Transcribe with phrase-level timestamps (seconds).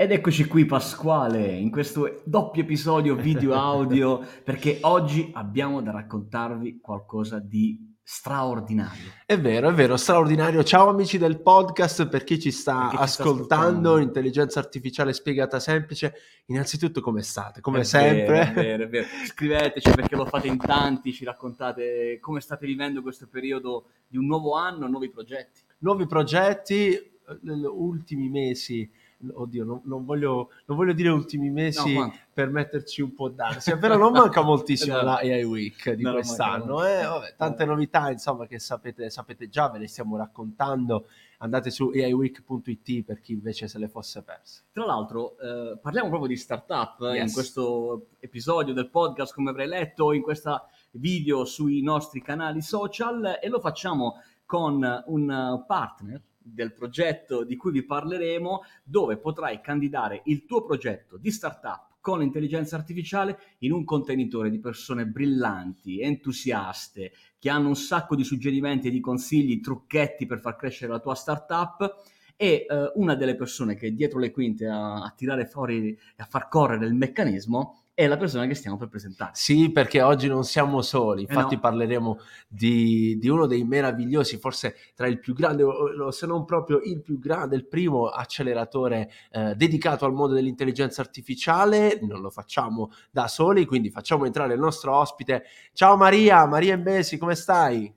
[0.00, 6.78] Ed eccoci qui Pasquale, in questo doppio episodio video audio, perché oggi abbiamo da raccontarvi
[6.80, 9.10] qualcosa di straordinario.
[9.26, 10.62] È vero, è vero, straordinario.
[10.62, 15.58] Ciao amici del podcast, per chi ci sta, ci ascoltando, sta ascoltando, intelligenza artificiale spiegata
[15.58, 16.14] semplice,
[16.46, 17.60] innanzitutto come state?
[17.60, 18.24] Come è sempre.
[18.24, 19.06] Vero, è vero, è vero.
[19.26, 24.26] Scriveteci perché lo fate in tanti, ci raccontate come state vivendo questo periodo di un
[24.26, 25.62] nuovo anno, nuovi progetti.
[25.78, 26.96] Nuovi progetti,
[27.42, 28.88] ultimi mesi
[29.32, 33.76] oddio, non, non, voglio, non, voglio, dire ultimi mesi no, per metterci un po' d'ansia,
[33.76, 35.02] però non manca moltissimo no.
[35.02, 36.84] la AI Week di no, quest'anno.
[36.86, 37.02] Eh?
[37.02, 41.06] Vabbè, tante novità, insomma, che sapete, sapete, già, ve le stiamo raccontando.
[41.40, 44.64] Andate su aiweek.it per chi invece se le fosse perse.
[44.72, 47.28] Tra l'altro, eh, parliamo proprio di startup yes.
[47.28, 53.38] in questo episodio del podcast, come avrei letto, in questa video sui nostri canali social
[53.40, 60.22] e lo facciamo con un partner del progetto di cui vi parleremo, dove potrai candidare
[60.24, 67.12] il tuo progetto di startup con l'intelligenza artificiale in un contenitore di persone brillanti, entusiaste,
[67.38, 71.14] che hanno un sacco di suggerimenti e di consigli, trucchetti per far crescere la tua
[71.14, 75.88] startup e eh, una delle persone che è dietro le quinte a, a tirare fuori
[75.90, 79.32] e a far correre il meccanismo è la persona che stiamo per presentare.
[79.34, 81.62] Sì, perché oggi non siamo soli, infatti eh no.
[81.62, 85.64] parleremo di, di, uno dei meravigliosi, forse tra il più grande,
[86.10, 91.98] se non proprio il più grande, il primo acceleratore eh, dedicato al mondo dell'intelligenza artificiale,
[92.02, 95.46] non lo facciamo da soli, quindi facciamo entrare il nostro ospite.
[95.72, 97.92] Ciao Maria, Maria Embesi, come stai?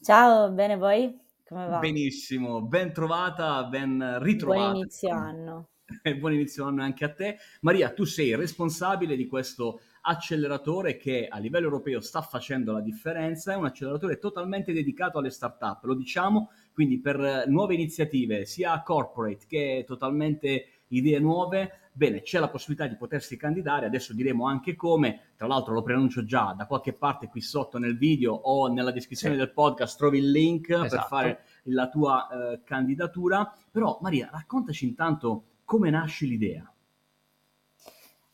[0.00, 1.21] Ciao, bene voi?
[1.52, 1.78] Come va?
[1.80, 4.70] Benissimo, ben trovata, ben ritrovata.
[4.70, 5.68] Buon inizio anno.
[6.18, 7.36] buon inizio anno anche a te.
[7.60, 13.52] Maria, tu sei responsabile di questo acceleratore che a livello europeo sta facendo la differenza,
[13.52, 19.44] è un acceleratore totalmente dedicato alle start-up, lo diciamo, quindi per nuove iniziative sia corporate
[19.46, 25.32] che totalmente idee nuove, bene, c'è la possibilità di potersi candidare, adesso diremo anche come,
[25.36, 29.34] tra l'altro lo preannuncio già, da qualche parte qui sotto nel video o nella descrizione
[29.34, 29.40] sì.
[29.40, 30.88] del podcast trovi il link esatto.
[30.88, 36.66] per fare la tua eh, candidatura, però Maria, raccontaci intanto come nasce l'idea?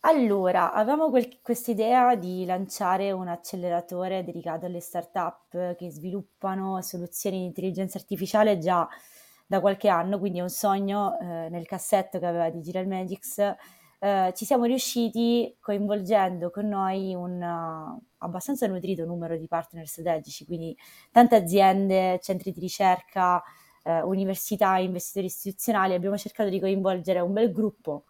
[0.03, 1.11] Allora, avevamo
[1.43, 8.59] questa idea di lanciare un acceleratore dedicato alle start-up che sviluppano soluzioni di intelligenza artificiale
[8.59, 8.89] già
[9.49, 13.39] da qualche anno, quindi è un sogno eh, nel cassetto che aveva Digital Magics.
[13.99, 20.45] Eh, ci siamo riusciti coinvolgendo con noi un uh, abbastanza nutrito numero di partner strategici,
[20.45, 20.77] quindi
[21.11, 23.43] tante aziende, centri di ricerca,
[23.85, 28.05] eh, università investitori istituzionali, abbiamo cercato di coinvolgere un bel gruppo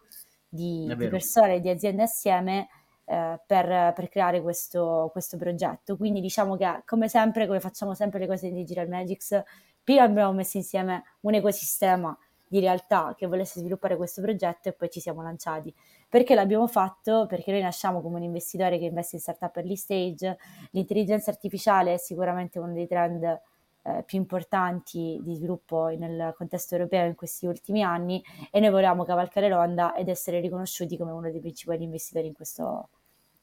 [0.49, 2.67] di, di persone e di aziende assieme
[3.05, 5.95] eh, per, per, creare questo, questo, progetto.
[5.95, 9.41] Quindi diciamo che come sempre, come facciamo sempre le cose in Digital Magics,
[9.89, 12.15] prima abbiamo messo insieme un ecosistema
[12.47, 15.73] di realtà che volesse sviluppare questo progetto e poi ci siamo lanciati.
[16.07, 17.25] Perché l'abbiamo fatto?
[17.27, 20.37] Perché noi nasciamo come un investitore che investe in startup early stage,
[20.71, 27.07] l'intelligenza artificiale è sicuramente uno dei trend eh, più importanti di sviluppo nel contesto europeo
[27.07, 31.39] in questi ultimi anni e noi volevamo cavalcare l'onda ed essere riconosciuti come uno dei
[31.39, 32.89] principali investitori in questo,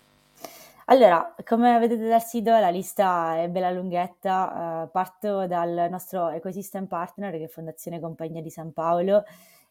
[0.85, 4.85] Allora, come vedete dal sito, la lista è bella lunghetta.
[4.85, 9.25] Uh, parto dal nostro ecosystem partner, che è Fondazione Compagnia di San Paolo,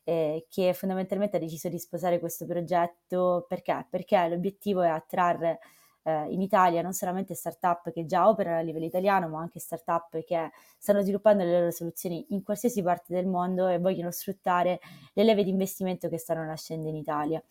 [0.03, 3.85] eh, che fondamentalmente ha deciso di sposare questo progetto perché?
[3.89, 5.59] Perché l'obiettivo è attrarre
[6.07, 10.23] eh, in Italia non solamente start-up che già operano a livello italiano, ma anche start-up
[10.23, 14.79] che stanno sviluppando le loro soluzioni in qualsiasi parte del mondo e vogliono sfruttare
[15.11, 17.43] le leve di investimento che stanno nascendo in Italia.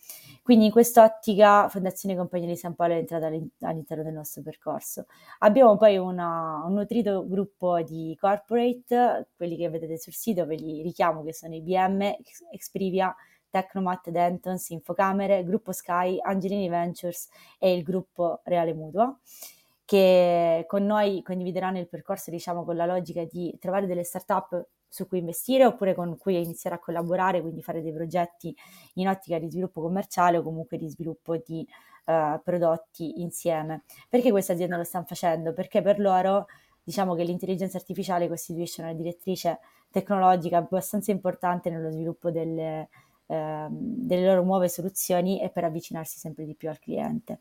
[0.42, 5.04] Quindi in quest'ottica Fondazione Compagnia di San Paolo è entrata all'interno del nostro percorso.
[5.40, 10.80] Abbiamo poi una, un nutrito gruppo di corporate, quelli che vedete sul sito, ve li
[10.80, 12.16] richiamo che sono IBM,
[12.50, 13.14] Exprivia,
[13.56, 19.18] Tecnomat, Dentons, Infocamere, Gruppo Sky, Angelini Ventures e il gruppo Reale Mutua
[19.86, 25.06] che con noi condivideranno il percorso diciamo con la logica di trovare delle start-up su
[25.06, 28.54] cui investire oppure con cui iniziare a collaborare, quindi fare dei progetti
[28.94, 31.66] in ottica di sviluppo commerciale o comunque di sviluppo di
[32.06, 33.84] uh, prodotti insieme.
[34.08, 35.52] Perché queste aziende lo stanno facendo?
[35.52, 36.46] Perché per loro
[36.82, 39.60] diciamo che l'intelligenza artificiale costituisce una direttrice
[39.90, 42.88] tecnologica abbastanza importante nello sviluppo delle,
[43.28, 43.68] Ehm,
[44.06, 47.40] delle loro nuove soluzioni e per avvicinarsi sempre di più al cliente.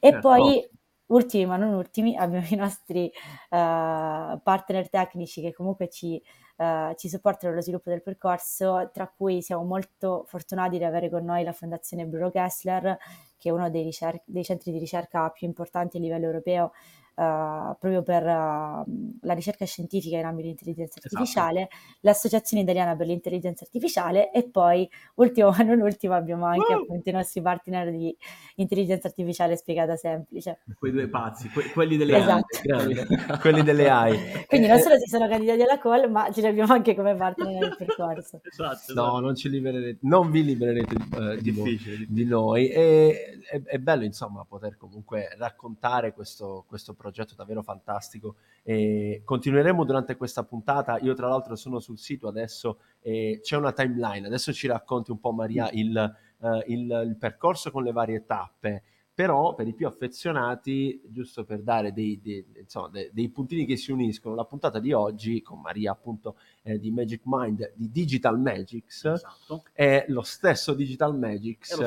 [0.00, 0.28] E certo.
[0.28, 0.68] poi,
[1.06, 6.20] ultimi ma non ultimi, abbiamo i nostri uh, partner tecnici che comunque ci,
[6.56, 11.24] uh, ci supportano nello sviluppo del percorso, tra cui siamo molto fortunati di avere con
[11.24, 12.96] noi la Fondazione Bruno Kessler,
[13.36, 16.72] che è uno dei, ricer- dei centri di ricerca più importanti a livello europeo
[17.16, 18.84] proprio per uh,
[19.22, 21.16] la ricerca scientifica in ambito di intelligenza esatto.
[21.16, 21.96] artificiale, esatto.
[22.00, 26.82] l'Associazione Italiana per l'Intelligenza Artificiale e poi, ultimo ma non ultimo, abbiamo anche uh!
[26.82, 28.14] appunto i nostri partner di
[28.56, 30.60] intelligenza artificiale spiegata semplice.
[30.78, 32.58] Quei due pazzi, que- quelli delle esatto.
[32.70, 33.06] AI.
[33.40, 34.44] quelli delle AI.
[34.46, 37.60] Quindi non solo si sono candidati alla call, ma ce li abbiamo anche come partner
[37.60, 38.40] nel percorso.
[38.56, 38.94] Esatto, esatto.
[38.94, 42.68] No, non, ci libererete, non vi libererete uh, di, noi, di, noi.
[42.68, 48.36] E è, è, bello insomma poter comunque raccontare questo, questo progetto progetto davvero fantastico.
[48.62, 50.98] E continueremo durante questa puntata.
[50.98, 54.26] Io, tra l'altro, sono sul sito adesso e c'è una timeline.
[54.26, 58.82] Adesso ci racconti un po', Maria, il, uh, il, il percorso con le varie tappe
[59.16, 63.78] però per i più affezionati, giusto per dare dei, dei, insomma, dei, dei, puntini che
[63.78, 68.38] si uniscono, la puntata di oggi con Maria appunto eh, di Magic Mind di Digital
[68.38, 69.64] Magics esatto.
[69.72, 71.80] è lo stesso Digital Magics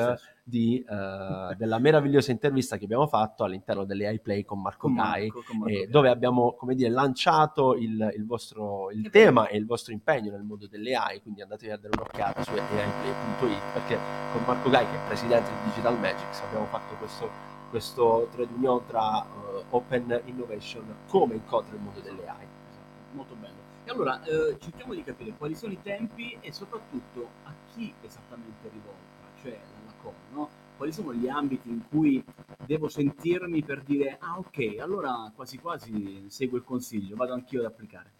[0.50, 5.28] di, uh, della meravigliosa intervista che abbiamo fatto all'interno delle iPlay con Marco con Gai,
[5.28, 9.56] Marco, con Marco eh, dove abbiamo, come dire, lanciato il, il vostro il tema e
[9.56, 13.96] il vostro impegno nel mondo delle AI, quindi andatevi a dare un'occhiata su aiplay.it perché
[14.32, 17.30] con Marco Gai, che è presidente di Digital Magics, abbiamo fatto questo,
[17.70, 22.46] questo trade union tra uh, Open Innovation come incontra il mondo delle AI.
[22.68, 23.68] Esatto, molto bello.
[23.84, 28.68] E allora eh, cerchiamo di capire quali sono i tempi e soprattutto a chi esattamente
[28.68, 29.58] rivolta, cioè
[30.02, 30.48] con, no?
[30.76, 32.24] Quali sono gli ambiti in cui
[32.64, 37.66] devo sentirmi per dire, ah ok, allora quasi quasi seguo il consiglio, vado anch'io ad
[37.66, 38.12] applicare?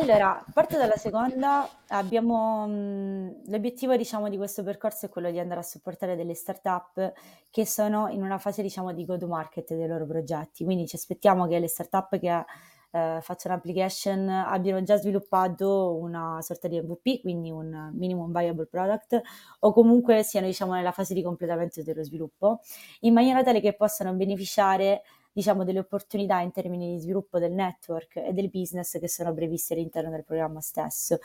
[0.00, 5.60] Allora, parto dalla seconda, abbiamo mh, l'obiettivo diciamo di questo percorso è quello di andare
[5.60, 7.12] a supportare delle start-up
[7.50, 11.58] che sono in una fase diciamo di go-to-market dei loro progetti, quindi ci aspettiamo che
[11.58, 12.44] le start-up che
[12.90, 19.20] eh, facciano application abbiano già sviluppato una sorta di MVP, quindi un minimum viable product,
[19.60, 22.60] o comunque siano diciamo, nella fase di completamento dello sviluppo,
[23.00, 25.02] in maniera tale che possano beneficiare
[25.32, 29.74] diciamo, delle opportunità in termini di sviluppo del network e del business che sono previste
[29.74, 31.18] all'interno del programma stesso.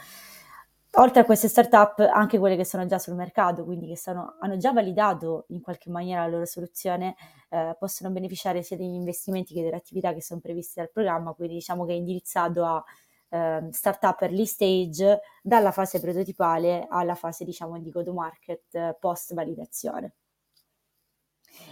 [0.97, 4.57] Oltre a queste startup, anche quelle che sono già sul mercato, quindi che sono, hanno
[4.57, 7.15] già validato in qualche maniera la loro soluzione,
[7.49, 11.55] eh, possono beneficiare sia degli investimenti che delle attività che sono previste dal programma, quindi
[11.55, 12.83] diciamo che è indirizzato a
[13.29, 18.95] eh, startup early stage dalla fase prototipale alla fase diciamo di go to market eh,
[18.99, 20.13] post validazione.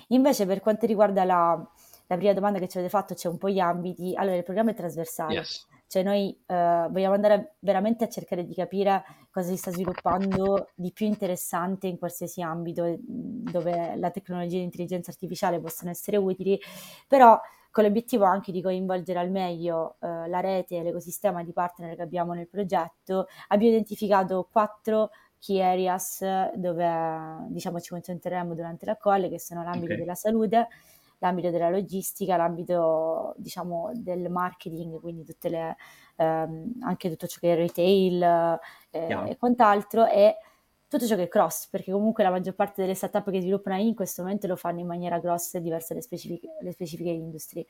[0.08, 1.72] Invece per quanto riguarda la,
[2.08, 4.72] la prima domanda che ci avete fatto, c'è un po' gli ambiti, allora il programma
[4.72, 5.34] è trasversale.
[5.36, 10.70] Yes cioè noi eh, vogliamo andare veramente a cercare di capire cosa si sta sviluppando
[10.74, 16.58] di più interessante in qualsiasi ambito dove la tecnologia di intelligenza artificiale possono essere utili,
[17.10, 17.38] però
[17.72, 22.02] con l'obiettivo anche di coinvolgere al meglio eh, la rete e l'ecosistema di partner che
[22.04, 29.28] abbiamo nel progetto, abbiamo identificato quattro key areas dove diciamo ci concentreremo durante la call,
[29.28, 29.98] che sono l'ambito okay.
[29.98, 30.70] della salute,
[31.22, 35.76] l'ambito della logistica, l'ambito diciamo del marketing, quindi tutte le,
[36.18, 38.60] ehm, anche tutto ciò che è retail
[38.90, 40.36] eh, e quant'altro e
[40.88, 43.88] tutto ciò che è cross, perché comunque la maggior parte delle startup che sviluppano AI
[43.88, 47.66] in questo momento lo fanno in maniera cross e diverse le specifiche, le specifiche industrie.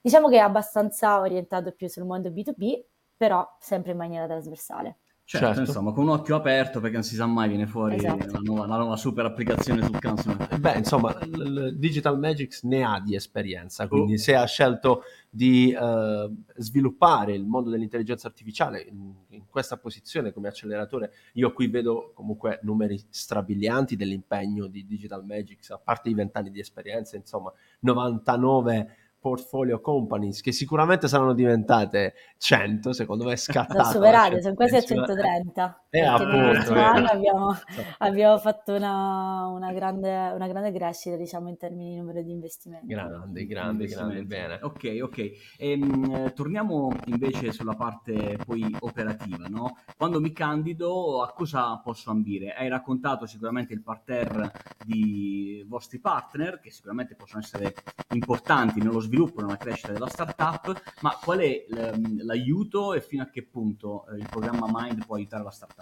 [0.00, 2.84] Diciamo che è abbastanza orientato più sul mondo B2B,
[3.16, 4.98] però sempre in maniera trasversale.
[5.24, 8.32] Certo, certo, insomma, con un occhio aperto perché non si sa mai viene fuori esatto.
[8.32, 10.58] la, nuova, la, nuova, super applicazione sul consumer.
[10.58, 14.18] Beh, insomma, l- Digital Magics ne ha di esperienza, quindi oh.
[14.18, 20.48] se ha scelto di uh, sviluppare il mondo dell'intelligenza artificiale in, in, questa posizione come
[20.48, 26.50] acceleratore, io qui vedo comunque numeri strabilianti dell'impegno di Digital Magics, a parte i vent'anni
[26.50, 27.50] di esperienza, insomma,
[27.80, 34.82] 99 portfolio companies che sicuramente saranno diventate 100 secondo me scattato superate sono quasi a
[34.82, 37.56] 130 eh, appunto, anno abbiamo,
[37.98, 42.86] abbiamo, fatto una, una, grande, una, grande, crescita diciamo in termini di numero di investimenti.
[42.86, 44.58] Grande grande grande bene.
[44.62, 45.30] Ok ok.
[45.58, 49.78] Ehm, torniamo invece sulla parte poi operativa no?
[49.96, 52.54] quando mi candido a cosa posso ambire?
[52.54, 54.52] Hai raccontato sicuramente il parterre
[54.84, 57.74] di vostri partner che sicuramente possono essere
[58.10, 63.26] importanti nello sviluppo sviluppo, nella crescita della startup, ma qual è l'aiuto e fino a
[63.26, 65.81] che punto eh, il programma Mind può aiutare la startup?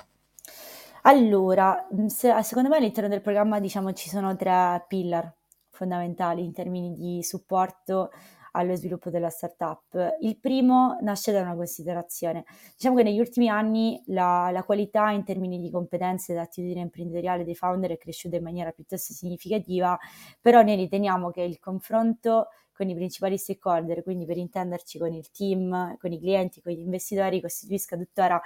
[1.02, 5.32] Allora, se, secondo me all'interno del programma diciamo, ci sono tre pillar
[5.70, 8.10] fondamentali in termini di supporto
[8.52, 10.16] allo sviluppo della startup.
[10.20, 12.44] Il primo nasce da una considerazione.
[12.76, 17.44] Diciamo che negli ultimi anni la, la qualità in termini di competenze e attitudine imprenditoriale
[17.44, 19.98] dei founder è cresciuta in maniera piuttosto significativa,
[20.40, 25.30] però noi riteniamo che il confronto con i principali stakeholder, quindi per intenderci con il
[25.30, 28.40] team, con i clienti, con gli investitori, costituisca tuttora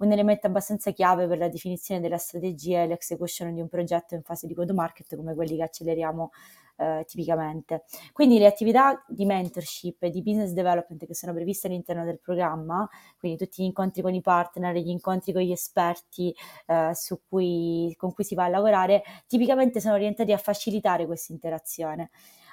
[0.00, 4.22] un elemento abbastanza chiave per la definizione della strategia e l'execution di un progetto in
[4.22, 6.30] fase di go-to-market come quelli che acceleriamo
[6.76, 7.84] eh, tipicamente.
[8.12, 12.88] Quindi le attività di mentorship e di business development che sono previste all'interno del programma,
[13.18, 16.34] quindi tutti gli incontri con i partner, gli incontri con gli esperti
[16.66, 16.92] eh,
[17.28, 22.10] cui, con cui si va a lavorare, tipicamente sono orientati a facilitare questa interazione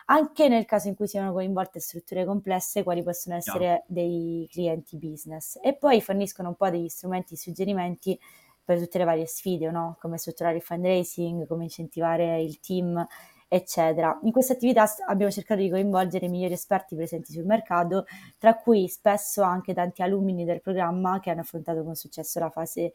[0.09, 5.59] anche nel caso in cui siano coinvolte strutture complesse, quali possono essere dei clienti business.
[5.61, 8.17] E poi forniscono un po' degli strumenti e suggerimenti
[8.63, 9.97] per tutte le varie sfide, no?
[9.99, 13.05] come strutturare il fundraising, come incentivare il team,
[13.49, 14.17] eccetera.
[14.23, 18.05] In questa attività abbiamo cercato di coinvolgere i migliori esperti presenti sul mercato,
[18.37, 22.91] tra cui spesso anche tanti alumni del programma che hanno affrontato con successo la fase,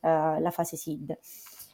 [0.00, 1.16] uh, la fase SID.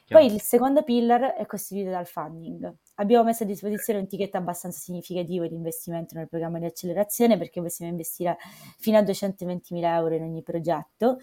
[0.08, 2.74] Poi il secondo pillar è costituito dal funding.
[3.00, 7.62] Abbiamo messo a disposizione un ticket abbastanza significativo di investimento nel programma di accelerazione perché
[7.62, 8.36] possiamo investire
[8.78, 11.18] fino a 220.000 euro in ogni progetto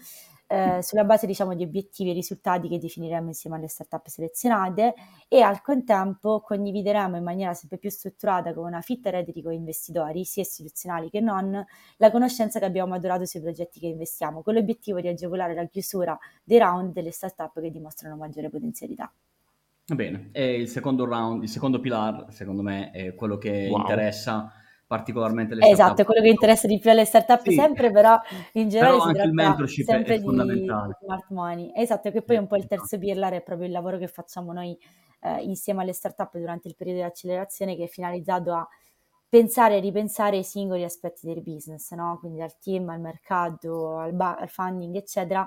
[0.48, 4.94] eh, sulla base diciamo, di obiettivi e risultati che definiremo insieme alle startup selezionate
[5.28, 10.24] e al contempo condivideremo in maniera sempre più strutturata con una fitta rete di investitori,
[10.24, 11.64] sia istituzionali che non,
[11.98, 16.18] la conoscenza che abbiamo maturato sui progetti che investiamo, con l'obiettivo di agevolare la chiusura
[16.42, 19.12] dei round delle startup che dimostrano maggiore potenzialità.
[19.94, 23.80] Bene, e il secondo round, il secondo pillar, secondo me, è quello che wow.
[23.80, 24.52] interessa
[24.86, 25.84] particolarmente le startup.
[25.84, 27.52] Esatto, è quello che interessa di più alle startup sì.
[27.52, 28.18] sempre, però
[28.54, 30.98] in generale però anche il mentorship sempre è fondamentale.
[31.00, 31.72] smart money.
[31.74, 33.02] Esatto, che poi è un po' il terzo esatto.
[33.02, 34.76] pillar è proprio il lavoro che facciamo noi
[35.20, 38.68] eh, insieme alle startup durante il periodo di accelerazione che è finalizzato a
[39.28, 42.16] pensare e ripensare i singoli aspetti del business, no?
[42.18, 45.46] quindi al team, al mercato, al, ba- al funding, eccetera,